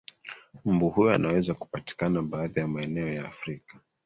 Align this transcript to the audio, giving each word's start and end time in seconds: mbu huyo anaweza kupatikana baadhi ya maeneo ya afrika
mbu 0.65 0.89
huyo 0.89 1.13
anaweza 1.13 1.53
kupatikana 1.53 2.21
baadhi 2.21 2.59
ya 2.59 2.67
maeneo 2.67 3.13
ya 3.13 3.27
afrika 3.27 3.79